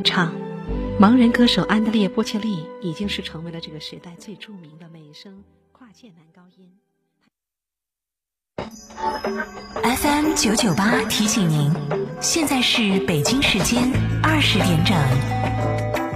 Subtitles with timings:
[0.00, 0.32] 唱，
[0.98, 6.72] 盲人歌手安德烈·波切利已经是成为了这个时代最著名的美声跨界男高音。
[9.82, 11.70] FM 九九八提醒您，
[12.22, 13.92] 现在是北京时间
[14.22, 16.11] 二十点整。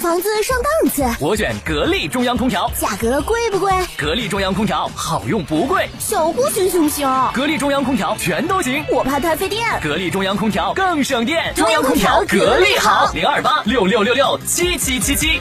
[0.00, 2.70] 房子上档次，我选格力中央空调。
[2.78, 3.72] 价格贵不贵？
[3.98, 5.88] 格力中央空调好用不贵。
[5.98, 7.08] 小户型行不行？
[7.34, 8.84] 格力中央空调全都行。
[8.88, 9.66] 我怕太费电。
[9.82, 11.52] 格力中央空调更省电。
[11.56, 13.10] 中央空调格力好。
[13.14, 15.40] 零二八六六六六七七七七。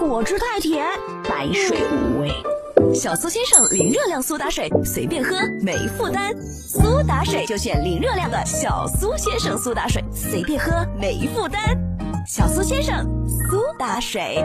[0.00, 0.84] 果汁太甜，
[1.22, 2.53] 白水无味。
[2.92, 6.34] 小苏先生零热量苏打水，随便喝没负担。
[6.42, 11.60] 苏打水就选零热量的小苏先生苏打水，随便喝没负担。
[12.26, 14.44] 小苏先生，苏打水。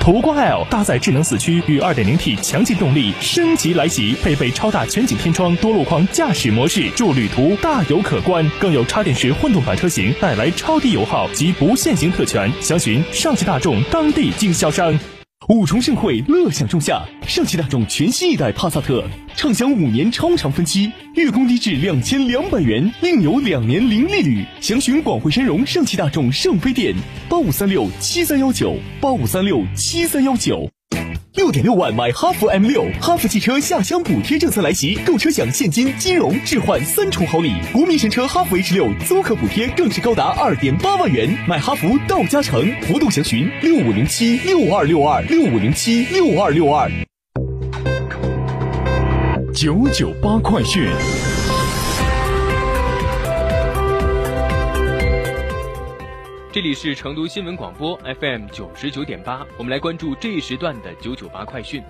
[0.00, 8.50] 途观 L 搭载智能四驱与 2.0T 强劲动力升级来袭，配备超大全景天窗、多路况驾驶模式，助旅途大有可观。
[8.58, 14.98] 更有插电式混动版车型带来超低油耗及不限行特权，详询上汽大众当地经销商。
[15.48, 24.44] 五重盛会，乐享仲夏，上汽大众全新一代帕萨特，畅享五年超长分期，月供低至两千两百元，另有两年零利率。
[24.60, 26.94] 详询广汇深融上汽大众圣菲店，
[27.28, 30.70] 八五三六七三幺九，八五三六七三幺九。
[31.34, 37.54] 六点六万买哈弗 M 六，哈弗汽车下乡补贴政策来袭，购车享现金、金融、置换三重好礼。
[37.72, 42.68] 国民神车哈弗 H 六租客补贴更是高达二点八万元，买哈弗到家城。
[42.88, 46.90] 活动详询六五零七六二六二六五零七六二六二。
[49.54, 50.88] 九九八快讯。
[56.52, 61.80] 这里是成都新闻广播 FM 九十九点八，我们来关注这一时段的九九八快讯。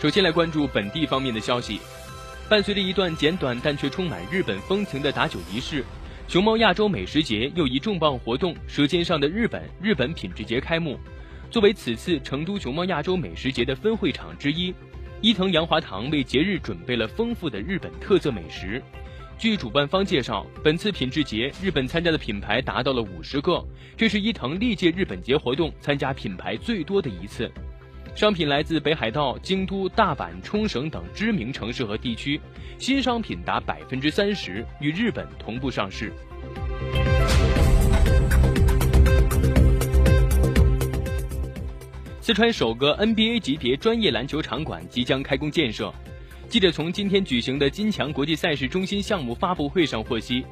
[0.00, 1.78] 首先来关注本地方面的消息，
[2.48, 5.84] 伴随着一段简短但却充满日本风情的打酒仪式，
[6.26, 10.98] 熊猫亚洲美食节又一重磅活动——舌尖上的日本日本品质节开幕。
[11.52, 14.74] 作为此次成都熊猫亚洲美食节的分会场之一，
[15.20, 18.82] 伊藤洋华堂为节日准备了丰富的日本特色美食。
[19.38, 23.64] 据主办方介绍，本次品质节日本参加的品牌达到了五十个，
[23.96, 27.48] 这是伊藤历届日本节活动参加品牌最多的一次。
[28.16, 32.40] 商品来自北海道、京都、大阪、冲绳等知名城市和地区，
[32.78, 36.12] 新商品达百分之三十与日本同步上市。
[42.20, 45.94] 四川首个 NBA 级别专业篮球场馆即将开工建设。
[46.48, 50.42] 记者从今天举行的金强国际赛事中心项目发布会上获悉，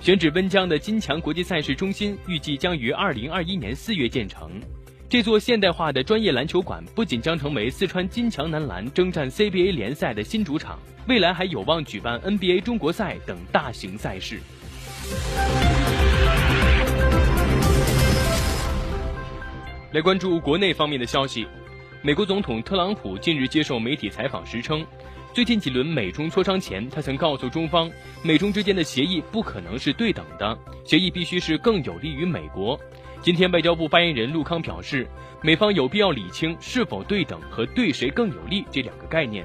[0.00, 4.60] 选址温江的金强国际赛事中心预计将于二零二一年四月建成。
[5.08, 10.76] 这座现代化的专业篮球馆不仅将成为四川金强男篮征战 CBA 联赛的新主场，
[11.06, 14.40] 未来还有望举办 NBA 中国赛等大型赛事。
[19.92, 21.46] 来关注国内方面的消息，
[22.02, 24.84] 美国总统特朗普近日接受媒体采访时称。
[25.34, 27.90] 最近几轮美中磋商前，他曾告诉中方，
[28.22, 32.78] 美中之间的协议不可能是对等的，协议必须是更有利于美国。
[33.20, 35.08] 今天，外交部发言人陆康表示，
[35.42, 39.44] 美方有必要理清是否对等和对谁更有利这两个概念。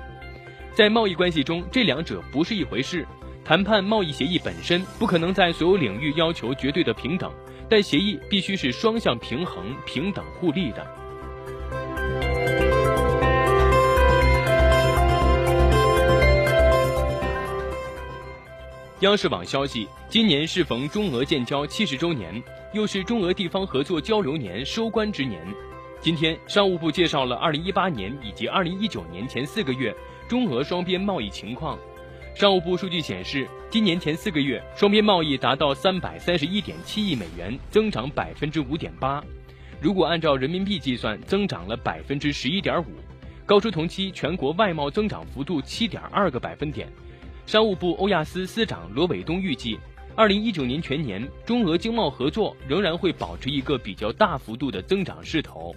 [0.75, 3.03] 在贸易关系中，这两者不是一回事。
[3.43, 7.33] 谈判贸易协议本身不可能在所有领域要求绝对的平等，
[7.67, 10.98] 但协议必须是双向平衡、平等互利的。
[19.01, 22.43] 央视网消息，今年适逢中俄建交七十周年，
[22.73, 25.41] 又是中俄地方合作交流年收官之年。
[26.01, 29.95] 今天，商务部介绍了二零一八年以及二零一九年前四个月
[30.27, 31.79] 中俄双边贸易情况。
[32.35, 39.23] 商务部数据显示，今年前四个月双边贸易达到三百三十一点七亿美元，增长百分之五点八。
[39.79, 42.87] 如果按照人民币计算，增长了百分之十一点五，
[43.45, 46.91] 高出同期全国外贸增长幅度七点二个百分点。
[47.49, 49.75] 商务部欧亚司司长罗伟东预计，
[50.15, 55.75] 二零一九年全年中俄经贸合作仍然会保持一个比较大幅度的增长势头。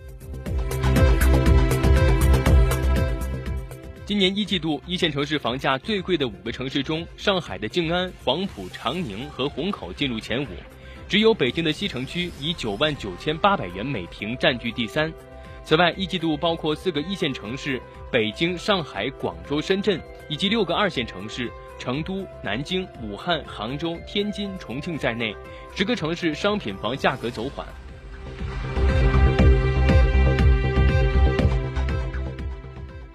[4.04, 10.48] 今年一季度一线城市房价最贵的五个城市中，上海的静安、黄埔、长宁和虹口进入前五，
[11.08, 15.10] 只有北京的西城区以九万九千八百元每平占据第三。
[15.64, 17.80] 此外，一季度包括四个一线城市
[18.12, 19.99] 北京、上海、广州、深圳，
[20.29, 25.35] 以及六个二线城市成都、南京、武汉、杭州、天津、重庆在内，
[25.75, 27.67] 十个城市商品房价格走缓。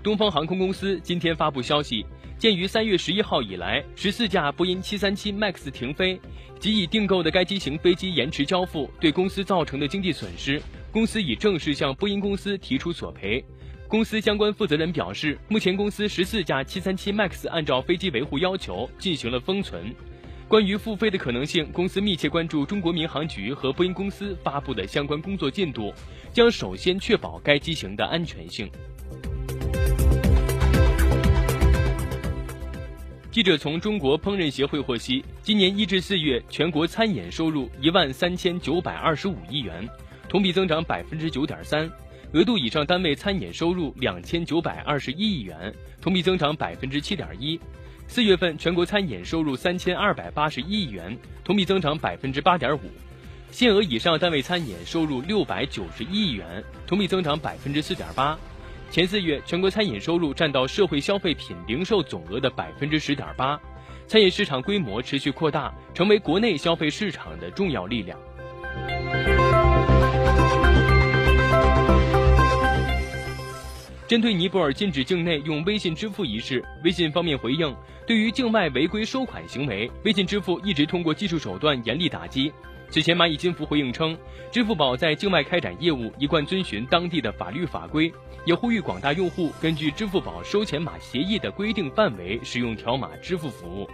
[0.02, 2.04] 东方航空公司今天发布消息，
[2.40, 6.20] 鉴于三月十一号以来十四架波音七三七 MAX 停飞
[6.60, 10.60] 及已订购的该机型飞机延迟交付对公司造成的经济损失，
[10.92, 13.46] 公司已正式向波音公司提出索赔。
[13.88, 19.96] 公司相关负责人表示，目前公司十四架七三七 MAX 按照飞机维护要求进行了封存。
[20.46, 25.94] 关于复飞的可能性，公司密切关注中国民航局和波音公司发布的相关工作进度，
[26.34, 28.70] 将首先确保该机型的安全性。
[33.32, 39.88] 记者从中国烹饪协会获悉，今年一至四月，全国餐饮收入一万三千九百二十五亿元，
[40.28, 41.88] 同比增长百分之九点三；
[42.34, 47.58] 额度以上单位餐饮收入两千九百二十一亿元，同比增长百分之七点一。
[48.06, 52.82] 四月份全国餐饮收入三千二百八十一亿元，同比增长百分之八点五；
[53.50, 58.38] 限额以上单位餐饮收入六百九十一亿元，同比增长百分之四点八。
[58.92, 63.58] 前四月，全国餐饮收入占到社会消费品零售总额的百分之十点八，
[64.06, 68.20] 餐饮市场规模持续扩大，成为国内消费市场的重要力量。
[74.08, 77.76] 针对尼泊尔禁止境内用微信支付一事，微信方面回应，
[78.06, 82.50] 对于境外违规收款行为，微信支付一直通过技术手段严厉打击。
[82.90, 84.18] 此前，蚂蚁金服回应称，
[84.50, 88.10] 支付宝在境外开展业务一贯遵循当地的法律法规，
[88.46, 93.90] 也呼吁广大用户根据支付宝收钱码协议的规定范围使用条码支付服务。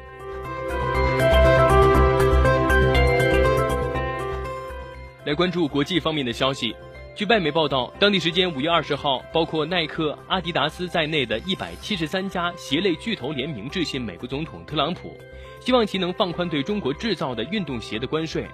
[5.26, 6.76] 来关注国际方面的消息，
[7.16, 15.16] 据外媒报道，当地时间五月二十号，包括耐克、阿迪达斯在内的一百七十三家鞋类巨头联名致信美国总统特朗普，
[15.60, 18.48] 希望其能放宽对中国制造的运动鞋的关税。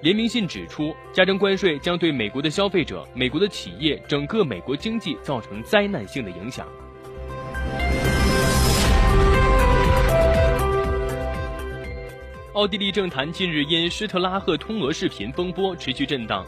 [0.00, 6.68] 联名信指出，加征关税将对美国的消费者、美国的企业、整个美国经济造成灾难性的影响。
[12.52, 16.46] 奥地利政坛近日因施特拉赫通俄视频风波持续震荡，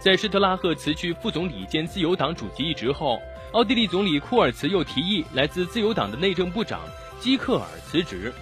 [0.00, 3.20] 在施特拉赫辞去副总理兼自由党主席一职后，
[3.52, 6.80] 奥地利总理库尔茨又提议来自自由党的内政部长
[7.18, 8.32] 基克尔辞职。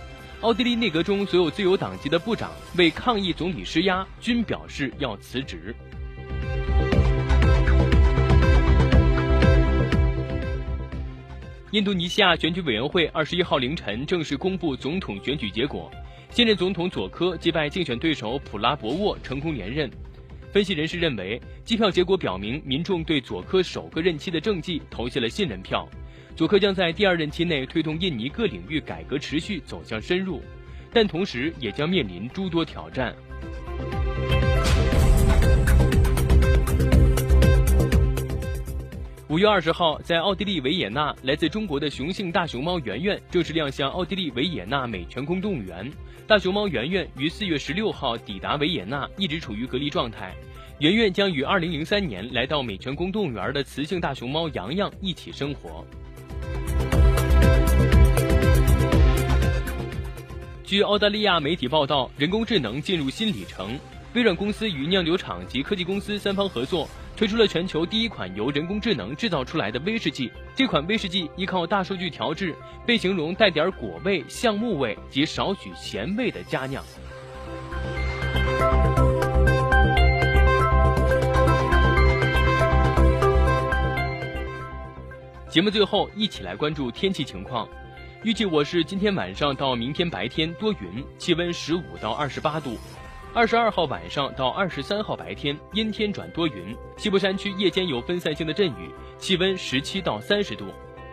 [0.40, 5.74] 奥地利内阁中所有自由党籍的部长为抗议总理施压，均表示要辞职。
[11.72, 15.90] 印度尼西亚选举委员会二十一号凌晨正式公布总统选举结果，
[16.30, 19.90] 现任总统佐科击败竞选对手普拉博沃，成功连任。
[20.50, 25.86] 分析人士认为，计票结果表明民众对佐科首个任期的政绩投下了信任票。
[26.34, 30.40] 佐科将在第二任期内推动印尼各领域改革持续走向深入，
[30.92, 33.14] 但同时也将面临诸多挑战。
[39.28, 45.92] 五月二十号，在奥地利维也纳，来自中国的雄性大熊猫圆圆正式亮相奥地利维也纳美泉宫动物园。
[46.26, 50.34] 大熊猫圆圆于四月十六号抵达维也纳，一直处于隔离状态。
[50.78, 55.84] 圆圆将与二零零三年来到美泉宫动物园的雌性大熊猫洋洋一起生活。
[60.62, 63.76] 据澳大利亚媒体报道，人工智能进入新里程。
[64.14, 70.30] 微软公司与酿酒厂及科技公司三方合作，推出了全球第一款由人工智能制造出来的威士忌。
[70.54, 72.54] 这款威士忌依靠大数据调制，
[72.86, 76.84] 被形容带点果味、橡木味及少许咸味的佳酿。
[85.58, 87.68] 节目最后，一起来关注天气情况。
[88.22, 92.78] 预计我市今天晚上到明天白天多云，气温十五到二十八度；
[93.34, 98.88] 二十二号晚上到二十三号白天阴天转多云，西部山区夜间有分散性的阵雨，
[99.18, 100.66] 气温十七到三十度；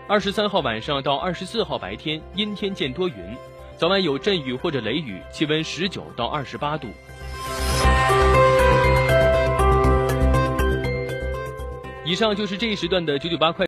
[0.08, 3.16] 二十三号晚上到二十四号白天阴天见多云，
[3.78, 6.88] 早晚有阵雨或者雷雨，气温十九到二十八度。
[12.08, 13.64] 以上就是这一时段的九九八快。